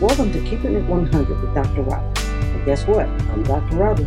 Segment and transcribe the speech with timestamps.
[0.00, 1.80] Welcome to Keeping It 100 with Dr.
[1.80, 2.12] Robin.
[2.18, 3.06] And guess what?
[3.06, 3.76] I'm Dr.
[3.76, 4.04] Robin.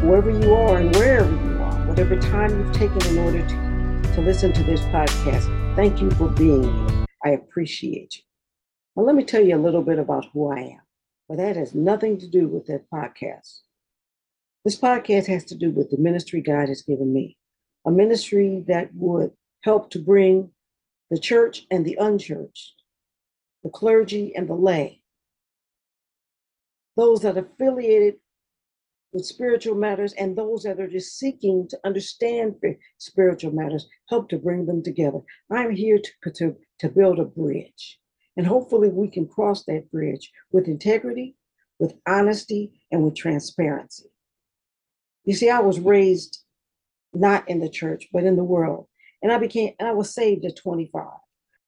[0.00, 4.20] Whoever you are and wherever you are, whatever time you've taken in order to, to
[4.20, 5.46] listen to this podcast,
[5.76, 7.06] thank you for being here.
[7.24, 8.22] I appreciate you.
[8.96, 10.82] Now, let me tell you a little bit about who I am,
[11.26, 13.60] but that has nothing to do with that podcast.
[14.66, 17.38] This podcast has to do with the ministry God has given me,
[17.86, 19.30] a ministry that would
[19.62, 20.50] help to bring
[21.10, 22.74] the church and the unchurched,
[23.62, 25.02] the clergy and the lay,
[26.96, 28.16] those that are affiliated
[29.12, 32.54] with spiritual matters and those that are just seeking to understand
[32.98, 35.18] spiritual matters, help to bring them together.
[35.50, 37.98] I'm here to, to, to build a bridge.
[38.36, 41.36] And hopefully we can cross that bridge with integrity,
[41.78, 44.08] with honesty, and with transparency.
[45.24, 46.42] You see, I was raised
[47.12, 48.86] not in the church, but in the world.
[49.22, 51.04] And I became, and I was saved at 25.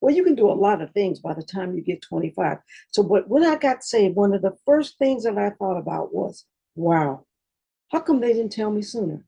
[0.02, 2.58] Well, you can do a lot of things by the time you get 25.
[2.90, 6.12] So, but when I got saved, one of the first things that I thought about
[6.12, 7.24] was, wow,
[7.92, 9.24] how come they didn't tell me sooner?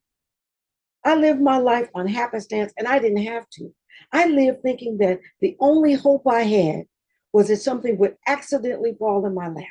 [1.04, 3.72] I lived my life on happenstance and I didn't have to.
[4.12, 6.86] I lived thinking that the only hope I had
[7.32, 9.64] was that something would accidentally fall in my lap.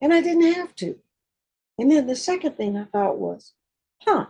[0.00, 0.96] And I didn't have to.
[1.78, 3.52] And then the second thing I thought was,
[4.00, 4.26] huh,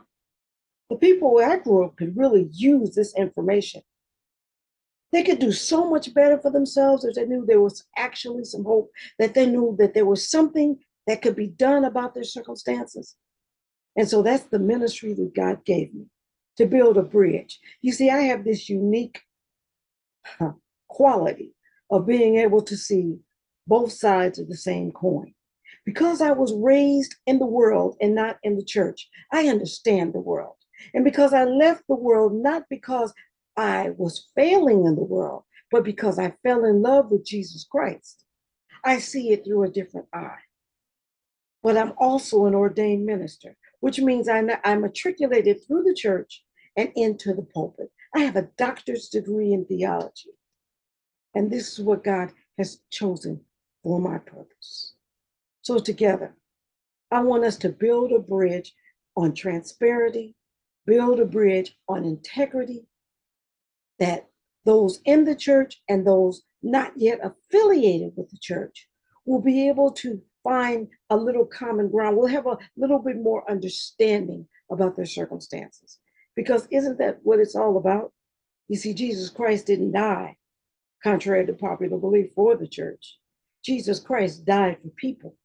[0.90, 3.82] the people where I grew up could really use this information.
[5.12, 8.64] They could do so much better for themselves if they knew there was actually some
[8.64, 13.16] hope, that they knew that there was something that could be done about their circumstances.
[13.96, 16.06] And so that's the ministry that God gave me
[16.56, 17.60] to build a bridge.
[17.82, 19.20] You see, I have this unique
[20.88, 21.54] quality
[21.90, 23.18] of being able to see
[23.66, 25.34] both sides of the same coin.
[25.84, 30.20] Because I was raised in the world and not in the church, I understand the
[30.20, 30.54] world.
[30.94, 33.12] And because I left the world, not because
[33.56, 38.24] I was failing in the world, but because I fell in love with Jesus Christ,
[38.84, 40.40] I see it through a different eye.
[41.62, 46.44] But I'm also an ordained minister, which means I'm, I'm matriculated through the church
[46.76, 47.90] and into the pulpit.
[48.14, 50.30] I have a doctor's degree in theology.
[51.34, 53.40] And this is what God has chosen
[53.82, 54.94] for my purpose.
[55.62, 56.34] So, together,
[57.10, 58.74] I want us to build a bridge
[59.16, 60.34] on transparency
[60.86, 62.86] build a bridge on integrity
[64.02, 64.26] that
[64.64, 68.88] those in the church and those not yet affiliated with the church
[69.24, 72.16] will be able to find a little common ground.
[72.16, 75.98] We'll have a little bit more understanding about their circumstances.
[76.34, 78.12] Because isn't that what it's all about?
[78.68, 80.36] You see, Jesus Christ didn't die,
[81.02, 83.18] contrary to popular belief, for the church.
[83.64, 85.36] Jesus Christ died for people,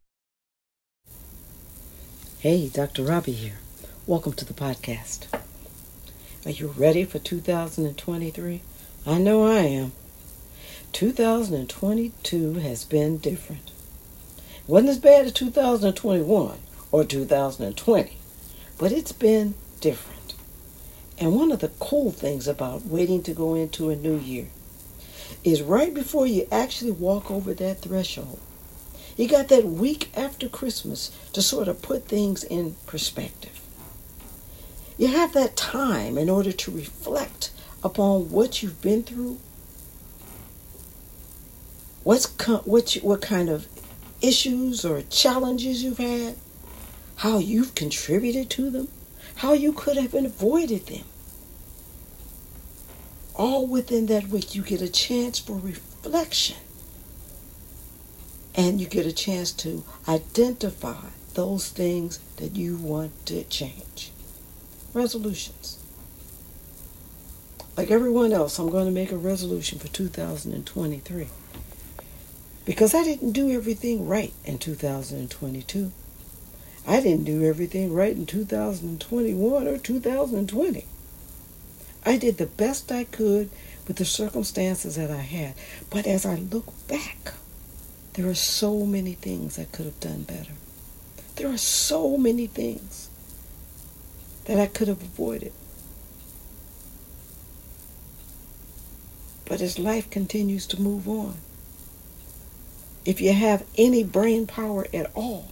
[2.41, 3.05] Hey, Dr.
[3.05, 3.59] Robbie here.
[4.09, 5.27] Welcome to the podcast.
[6.47, 8.63] Are you ready for 2023?
[9.05, 9.93] I know I am.
[10.95, 13.71] 2022 has been different.
[14.61, 16.59] It wasn't as bad as 2021
[16.91, 18.17] or 2020,
[18.79, 20.35] but it's been different.
[21.19, 24.47] And one of the cool things about waiting to go into a new year
[25.45, 28.41] is right before you actually walk over that threshold,
[29.19, 33.58] you got that week after Christmas to sort of put things in perspective.
[34.99, 37.53] You have that time in order to reflect
[37.85, 39.39] upon what you've been through,
[42.03, 42.27] what's
[42.65, 43.69] what you, what kind of
[44.21, 46.35] issues or challenges you've had,
[47.17, 48.89] how you've contributed to them,
[49.37, 51.05] how you could have avoided them.
[53.37, 56.57] All within that week, you get a chance for reflection.
[58.57, 64.11] And you get a chance to identify those things that you want to change.
[64.95, 65.79] Resolutions.
[67.77, 71.29] like everyone else, I'm going to make a resolution for 2023.
[72.65, 75.93] Because I didn't do everything right in 2022.
[76.87, 80.87] I didn't do everything right in 2021 or 2020.
[82.07, 83.51] I did the best I could
[83.87, 85.55] with the circumstances that I had.
[85.91, 87.35] But as I look back,
[88.15, 90.55] there are so many things I could have done better.
[91.37, 93.11] There are so many things
[94.49, 95.53] that I could have avoided.
[99.45, 101.35] But as life continues to move on,
[103.05, 105.51] if you have any brain power at all,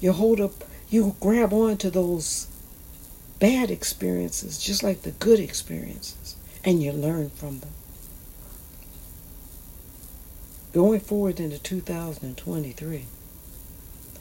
[0.00, 2.48] you hold up, you grab on to those
[3.38, 6.34] bad experiences just like the good experiences,
[6.64, 7.70] and you learn from them.
[10.72, 13.06] Going forward into 2023,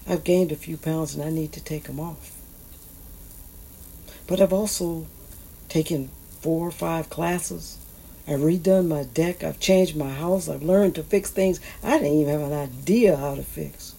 [0.08, 2.41] I've gained a few pounds and I need to take them off.
[4.28, 5.08] But I've also
[5.70, 6.10] taken
[6.42, 7.78] four or five classes
[8.28, 9.44] I've redone my deck.
[9.44, 10.48] I've changed my house.
[10.48, 13.96] I've learned to fix things I didn't even have an idea how to fix.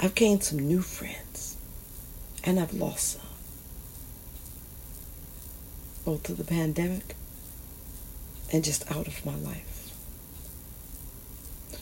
[0.00, 1.56] I've gained some new friends,
[2.42, 3.20] and I've lost some.
[6.04, 7.14] Both through the pandemic
[8.52, 9.92] and just out of my life.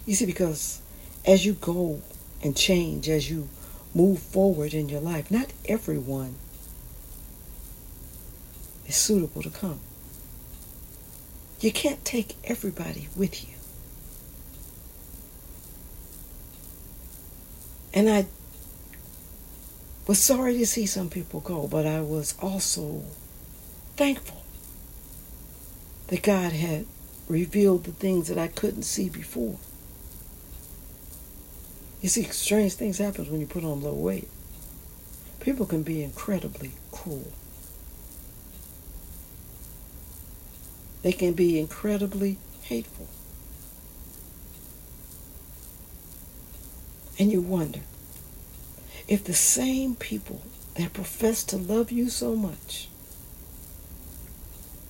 [0.04, 0.80] You see, because
[1.24, 2.02] as you go
[2.42, 3.48] and change, as you
[3.94, 6.36] move forward in your life, not everyone
[8.86, 9.80] is suitable to come.
[11.60, 13.54] You can't take everybody with you.
[17.94, 18.26] And I
[20.06, 23.02] was sorry to see some people go, but I was also
[23.96, 24.42] thankful
[26.08, 26.86] that God had
[27.28, 29.58] revealed the things that I couldn't see before.
[32.02, 34.28] You see, strange things happen when you put on low weight.
[35.38, 37.32] People can be incredibly cruel.
[41.02, 43.06] They can be incredibly hateful.
[47.18, 47.80] And you wonder
[49.06, 50.42] if the same people
[50.74, 52.88] that profess to love you so much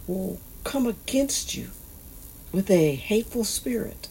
[0.06, 1.68] will come against you
[2.52, 4.08] with a hateful spirit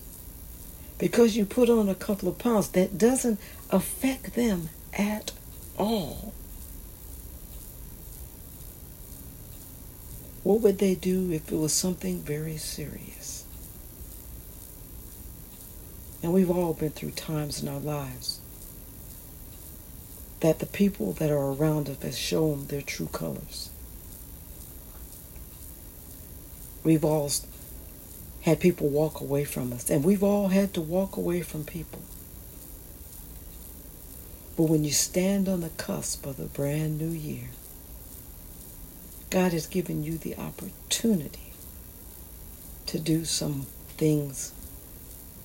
[1.02, 3.40] because you put on a couple of pounds that doesn't
[3.72, 5.32] affect them at
[5.76, 6.32] all.
[10.44, 13.46] What would they do if it was something very serious?
[16.22, 18.40] And we've all been through times in our lives
[20.42, 23.72] that the people that are around us have shown their true colors.
[26.84, 27.32] We've all
[28.42, 32.02] had people walk away from us, and we've all had to walk away from people.
[34.58, 37.50] But when you stand on the cusp of the brand new year,
[39.30, 41.54] God has given you the opportunity
[42.88, 43.68] to do some
[43.98, 44.52] things,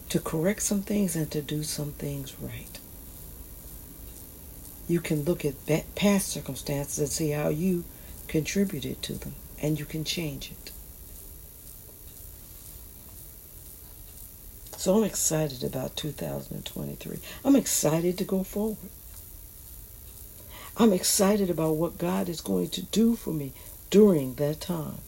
[0.08, 2.78] to correct some things, and to do some things right.
[4.88, 7.84] You can look at past circumstances and see how you
[8.26, 10.72] contributed to them, and you can change it.
[14.76, 17.18] So I'm excited about 2023.
[17.44, 18.90] I'm excited to go forward.
[20.76, 23.52] I'm excited about what God is going to do for me
[23.88, 24.98] during that time.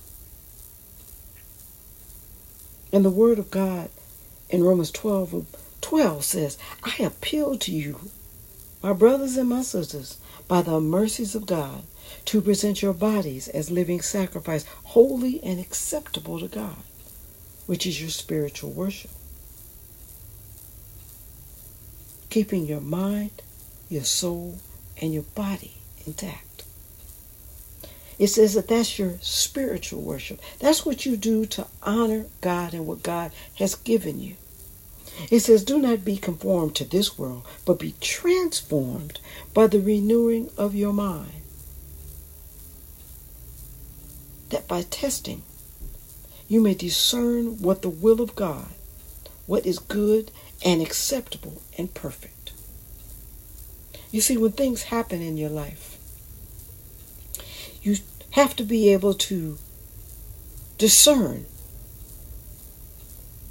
[2.90, 3.90] And the Word of God
[4.48, 5.44] in Romans 12,
[5.82, 8.00] 12 says, I appeal to you,
[8.82, 10.16] my brothers and my sisters,
[10.48, 11.82] by the mercies of God,
[12.24, 16.78] to present your bodies as living sacrifice, holy and acceptable to God,
[17.66, 19.10] which is your spiritual worship.
[22.38, 23.42] Keeping your mind,
[23.88, 24.60] your soul,
[25.02, 26.62] and your body intact.
[28.16, 30.40] It says that that's your spiritual worship.
[30.60, 34.36] That's what you do to honor God and what God has given you.
[35.32, 39.18] It says, Do not be conformed to this world, but be transformed
[39.52, 41.42] by the renewing of your mind.
[44.50, 45.42] That by testing,
[46.46, 48.68] you may discern what the will of God,
[49.46, 50.30] what is good
[50.64, 52.52] and acceptable and perfect.
[54.10, 55.98] You see, when things happen in your life,
[57.82, 57.96] you
[58.30, 59.58] have to be able to
[60.78, 61.46] discern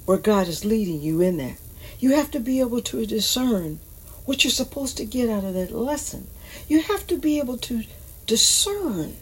[0.05, 1.57] where God is leading you in that.
[1.99, 3.79] You have to be able to discern
[4.25, 6.27] what you're supposed to get out of that lesson.
[6.67, 7.83] You have to be able to
[8.25, 9.15] discern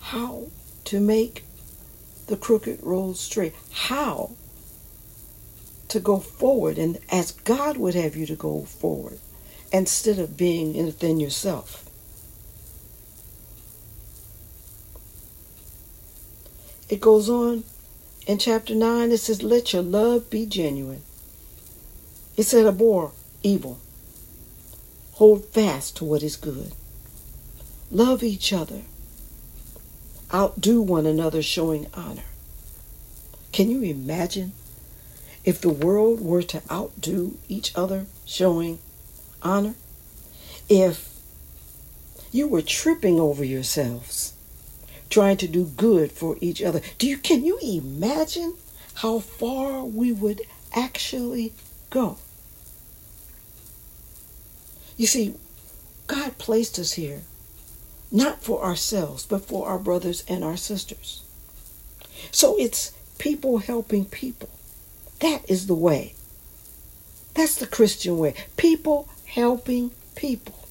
[0.00, 0.48] how
[0.84, 1.44] to make
[2.26, 4.32] the crooked road straight, how
[5.88, 9.18] to go forward, and as God would have you to go forward
[9.72, 11.88] instead of being within yourself.
[16.88, 17.64] It goes on
[18.26, 21.02] in chapter 9, it says, Let your love be genuine.
[22.36, 23.78] It said, Abhor evil.
[25.12, 26.72] Hold fast to what is good.
[27.90, 28.82] Love each other.
[30.32, 32.24] Outdo one another, showing honor.
[33.52, 34.52] Can you imagine
[35.44, 38.78] if the world were to outdo each other, showing
[39.42, 39.74] honor?
[40.68, 41.08] If
[42.32, 44.34] you were tripping over yourselves,
[45.08, 48.54] trying to do good for each other, do you can you imagine
[48.94, 50.42] how far we would
[50.74, 51.52] actually
[51.90, 52.18] go?
[54.96, 55.34] You see,
[56.08, 57.22] God placed us here
[58.10, 61.22] not for ourselves, but for our brothers and our sisters.
[62.30, 64.48] So it's people helping people.
[65.20, 66.14] That is the way.
[67.34, 68.34] That's the Christian way.
[68.56, 70.66] People helping people.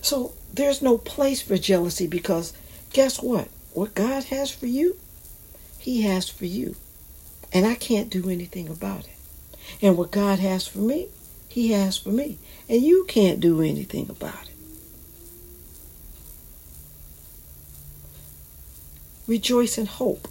[0.00, 2.52] So there's no place for jealousy because
[2.92, 3.48] guess what?
[3.72, 4.96] What God has for you,
[5.78, 6.76] He has for you.
[7.52, 9.16] And I can't do anything about it.
[9.80, 11.08] And what God has for me,
[11.48, 12.38] He has for me.
[12.68, 14.53] And you can't do anything about it.
[19.26, 20.28] Rejoice in hope.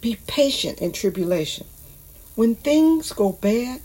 [0.00, 1.66] Be patient in tribulation.
[2.34, 3.80] When things go bad,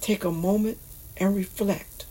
[0.00, 0.78] take a moment
[1.16, 2.06] and reflect.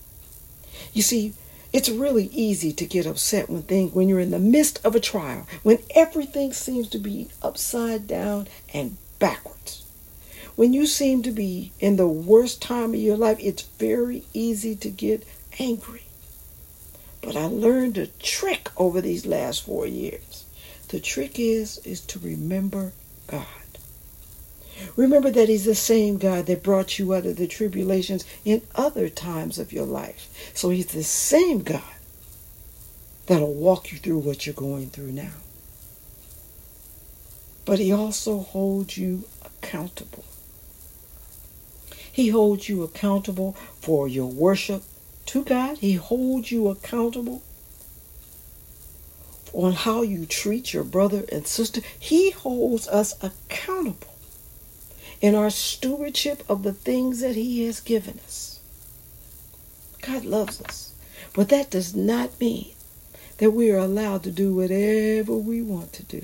[0.94, 1.34] You see,
[1.74, 5.00] it's really easy to get upset when things when you're in the midst of a
[5.00, 9.86] trial, when everything seems to be upside down and backwards.
[10.56, 14.76] When you seem to be in the worst time of your life, it's very easy
[14.76, 15.26] to get
[15.60, 16.04] angry.
[17.22, 20.46] But I learned a trick over these last four years.
[20.88, 22.94] The trick is is to remember
[23.28, 23.46] God.
[24.96, 29.08] Remember that He's the same God that brought you out of the tribulations in other
[29.08, 30.52] times of your life.
[30.56, 31.84] So He's the same God
[33.28, 35.34] that'll walk you through what you're going through now.
[37.66, 40.26] But He also holds you accountable.
[42.12, 44.84] He holds you accountable for your worship
[45.32, 45.78] to God.
[45.78, 47.42] He holds you accountable
[49.54, 51.80] on how you treat your brother and sister.
[51.98, 54.14] He holds us accountable
[55.22, 58.60] in our stewardship of the things that He has given us.
[60.02, 60.94] God loves us.
[61.34, 62.74] But that does not mean
[63.38, 66.24] that we are allowed to do whatever we want to do.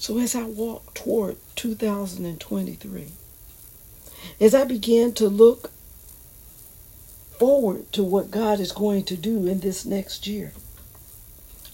[0.00, 3.06] So as I walk toward 2023,
[4.40, 5.70] as I begin to look
[7.38, 10.52] forward to what God is going to do in this next year,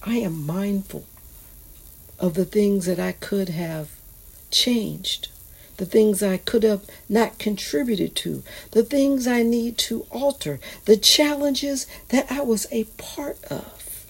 [0.03, 1.07] I am mindful
[2.19, 3.91] of the things that I could have
[4.51, 5.29] changed,
[5.79, 8.43] the things I could have not contributed to,
[8.73, 14.07] the things I need to alter, the challenges that I was a part of.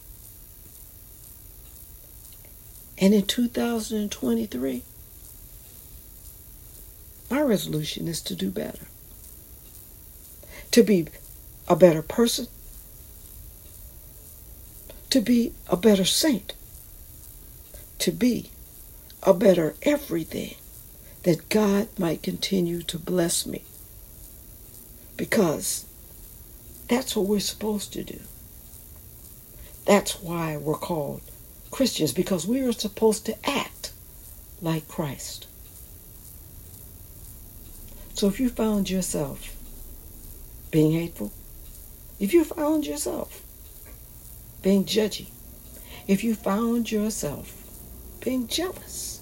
[2.98, 4.82] And in 2023,
[7.30, 8.86] my resolution is to do better,
[10.70, 11.06] to be
[11.68, 12.46] a better person,
[15.10, 16.54] to be a better saint,
[17.98, 18.50] to be
[19.22, 20.56] a better everything,
[21.22, 23.64] that God might continue to bless me.
[25.16, 25.86] Because
[26.88, 28.20] that's what we're supposed to do.
[29.86, 31.22] That's why we're called
[31.70, 33.92] Christians, because we are supposed to act
[34.60, 35.46] like Christ.
[38.14, 39.56] So if you found yourself
[40.70, 41.32] being hateful,
[42.24, 43.42] if you found yourself
[44.62, 45.26] being judgy,
[46.08, 47.68] if you found yourself
[48.24, 49.20] being jealous,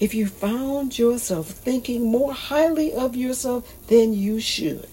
[0.00, 4.88] if you found yourself thinking more highly of yourself than you should,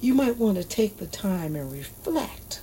[0.00, 2.60] you might want to take the time and reflect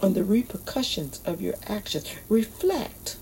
[0.00, 2.10] on the repercussions of your actions.
[2.30, 3.18] Reflect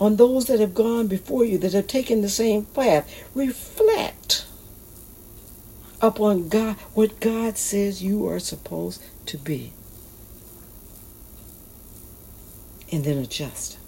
[0.00, 3.10] on those that have gone before you, that have taken the same path.
[3.34, 4.46] Reflect
[6.00, 9.72] upon God, what God says you are supposed to be.
[12.92, 13.78] And then adjust.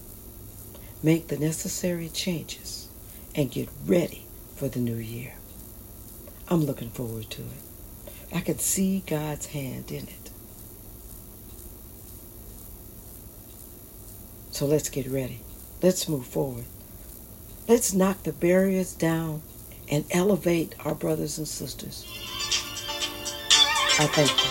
[1.03, 2.89] Make the necessary changes
[3.35, 5.35] and get ready for the new year.
[6.49, 8.15] I'm looking forward to it.
[8.35, 10.31] I can see God's hand in it.
[14.51, 15.41] So let's get ready.
[15.81, 16.65] Let's move forward.
[17.69, 19.43] Let's knock the barriers down
[19.91, 22.05] and elevate our brothers and sisters.
[24.01, 24.49] I thank you.